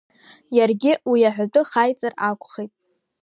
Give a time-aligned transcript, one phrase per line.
[0.57, 2.71] Иаргьы уи аҳәатәы хаиҵар ақәхеит…